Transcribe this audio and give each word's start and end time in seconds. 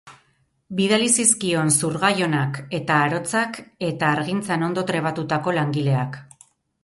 Bidali 0.77 1.09
zizkion 1.23 1.67
zurgai 1.75 2.09
onak 2.29 2.57
eta 2.79 2.97
arotzak 3.09 3.61
eta 3.89 4.09
hargintzan 4.15 4.67
ondo 4.69 4.87
trebatutako 4.93 5.57
langileak. 5.59 6.19